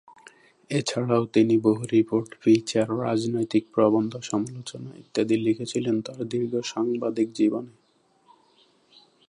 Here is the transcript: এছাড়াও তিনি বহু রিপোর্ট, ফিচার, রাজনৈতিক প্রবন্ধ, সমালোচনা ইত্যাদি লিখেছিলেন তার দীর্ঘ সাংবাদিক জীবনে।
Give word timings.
এছাড়াও 0.69 1.23
তিনি 1.25 1.55
বহু 1.57 1.83
রিপোর্ট, 1.91 2.29
ফিচার, 2.41 2.87
রাজনৈতিক 3.01 3.63
প্রবন্ধ, 3.73 4.13
সমালোচনা 4.21 4.89
ইত্যাদি 4.97 5.35
লিখেছিলেন 5.37 5.95
তার 6.01 6.19
দীর্ঘ 6.29 6.53
সাংবাদিক 6.63 7.27
জীবনে। 7.33 7.73